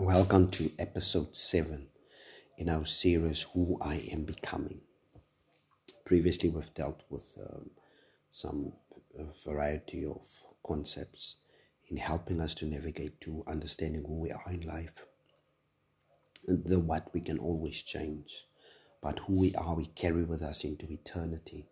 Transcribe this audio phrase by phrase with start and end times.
[0.00, 1.86] Welcome to episode 7
[2.56, 4.80] in our series Who I Am Becoming.
[6.06, 7.68] Previously, we've dealt with um,
[8.30, 8.72] some
[9.44, 10.24] variety of
[10.66, 11.36] concepts
[11.90, 15.04] in helping us to navigate to understanding who we are in life.
[16.48, 18.46] The what we can always change,
[19.02, 21.66] but who we are, we carry with us into eternity.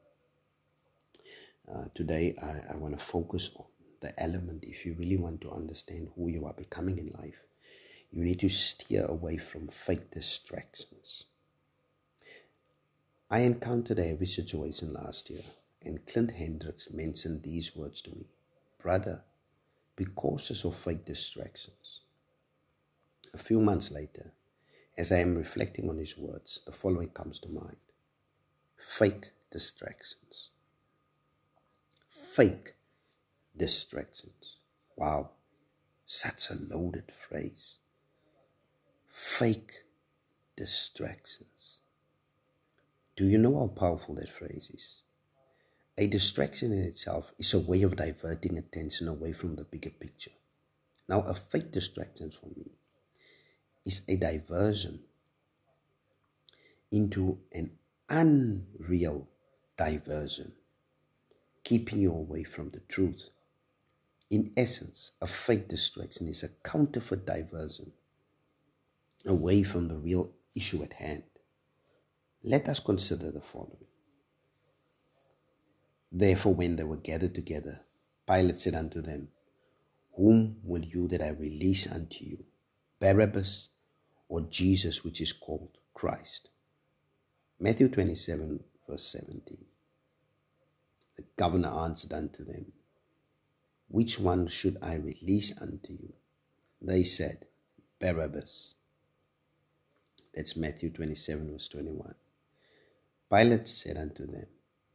[1.66, 3.64] Uh, today, I, I want to focus on
[4.00, 7.46] the element if you really want to understand who you are becoming in life
[8.10, 11.24] you need to steer away from fake distractions.
[13.30, 15.42] I encountered a heavy situation last year,
[15.82, 18.26] and Clint Hendricks mentioned these words to me
[18.78, 19.22] Brother,
[19.96, 22.02] be cautious of fake distractions.
[23.34, 24.32] A few months later,
[24.96, 27.76] as I am reflecting on his words, the following comes to mind
[28.76, 30.50] fake distractions.
[32.08, 32.74] Fake
[33.56, 34.56] distractions.
[34.96, 35.30] Wow,
[36.06, 37.78] such a loaded phrase
[39.08, 39.84] fake
[40.56, 41.80] distractions.
[43.16, 45.02] Do you know how powerful that phrase is?
[45.96, 50.30] A distraction in itself is a way of diverting attention away from the bigger picture.
[51.08, 52.70] Now, a fake distraction for me
[53.84, 55.00] is a diversion
[56.92, 57.72] into an
[58.08, 59.28] unreal
[59.76, 60.52] diversion,
[61.64, 63.30] keeping you away from the truth.
[64.30, 67.92] In essence, a fake distraction is a counterfeit diversion
[69.26, 71.24] away from the real issue at hand.
[72.42, 73.86] Let us consider the following.
[76.10, 77.80] Therefore, when they were gathered together,
[78.26, 79.28] Pilate said unto them,
[80.16, 82.44] Whom will you that I release unto you,
[83.00, 83.68] Barabbas
[84.28, 86.50] or Jesus, which is called Christ?
[87.60, 89.64] Matthew 27, verse 17.
[91.16, 92.72] The governor answered unto them,
[93.88, 96.12] Which one should I release unto you?
[96.80, 97.46] They said,
[98.00, 98.74] Barabbas.
[100.38, 102.14] That's Matthew 27, verse 21.
[103.28, 104.46] Pilate said unto them,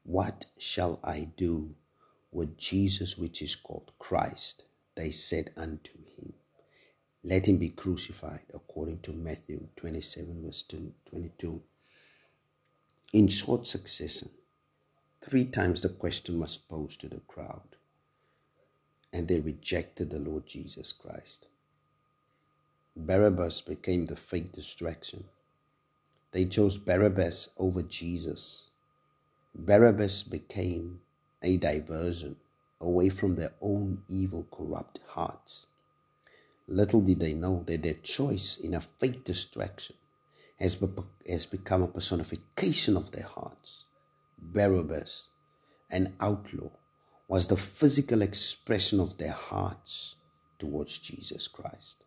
[0.04, 1.76] What shall I do
[2.32, 4.64] with Jesus which is called Christ?
[4.96, 6.32] They said unto him,
[7.26, 11.62] Let him be crucified, according to Matthew 27, verse 22.
[13.12, 14.30] In short succession,
[15.20, 17.76] three times the question was posed to the crowd,
[19.12, 21.48] and they rejected the Lord Jesus Christ.
[22.96, 25.24] Barabbas became the fake distraction.
[26.32, 28.70] They chose Barabbas over Jesus.
[29.56, 31.02] Barabbas became
[31.42, 32.36] a diversion
[32.80, 35.66] away from their own evil, corrupt hearts.
[36.68, 39.96] Little did they know that their choice in a fake distraction
[40.60, 40.88] has, be-
[41.28, 43.86] has become a personification of their hearts.
[44.38, 45.30] Barabbas,
[45.90, 46.70] an outlaw,
[47.28, 50.16] was the physical expression of their hearts
[50.60, 52.04] towards Jesus Christ.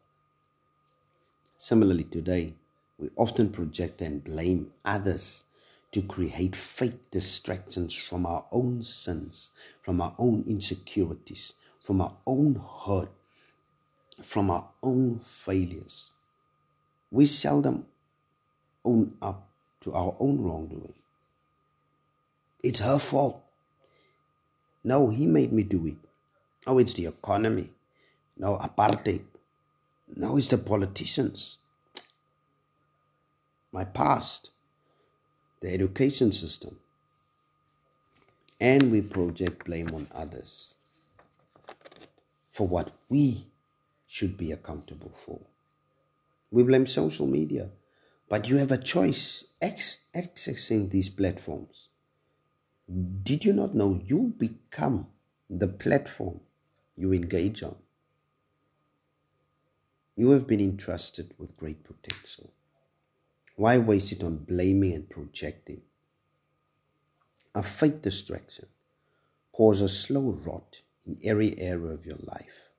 [1.57, 2.55] Similarly, today,
[2.99, 5.45] we often project and blame others
[5.93, 9.51] to create fake distractions from our own sins,
[9.81, 13.11] from our own insecurities, from our own hurt,
[14.23, 16.13] from our own failures.
[17.11, 17.87] We seldom
[18.85, 19.49] own up
[19.83, 20.95] to our own wrongdoing.
[22.63, 23.43] It's her fault.
[24.85, 25.97] No, he made me do it.
[26.67, 27.71] Oh, it's the economy.
[28.37, 29.25] No, apartheid.
[30.15, 31.59] Now it's the politicians.
[33.73, 34.51] My past,
[35.61, 36.79] the education system.
[38.61, 40.77] And we project blame on others
[42.49, 43.49] for what we
[44.07, 45.41] should be accountable for.
[46.51, 47.71] We blame social media,
[48.31, 51.89] but you have a choice accessing these platforms.
[53.23, 55.09] Did you not know you become
[55.51, 56.41] the platform
[56.95, 57.77] you engage on?
[60.17, 62.51] You have been entrusted with great potential.
[63.55, 65.83] Why waste it on blaming and projecting?
[67.55, 68.67] A fake distraction
[69.53, 72.71] causes slow rot in every area of your life.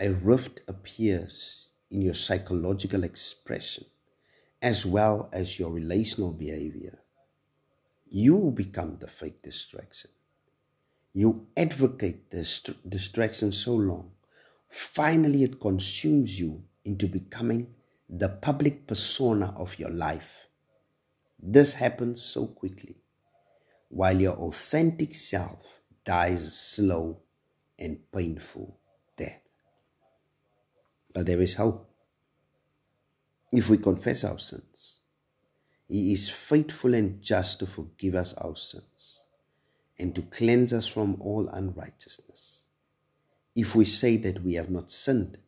[0.00, 3.84] A rift appears in your psychological expression
[4.60, 6.98] as well as your relational behavior.
[8.08, 10.10] You become the fake distraction.
[11.12, 14.10] You advocate this distraction so long
[14.74, 17.72] Finally, it consumes you into becoming
[18.08, 20.48] the public persona of your life.
[21.40, 22.96] This happens so quickly,
[23.88, 27.20] while your authentic self dies a slow
[27.78, 28.76] and painful
[29.16, 29.42] death.
[31.12, 31.88] But there is hope.
[33.52, 34.98] If we confess our sins,
[35.86, 39.20] He is faithful and just to forgive us our sins
[40.00, 42.63] and to cleanse us from all unrighteousness.
[43.54, 45.38] If we say that we have not sinned,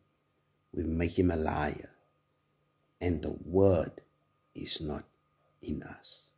[0.71, 1.89] we make him a liar,
[3.01, 3.91] and the word
[4.55, 5.05] is not
[5.61, 6.29] in us.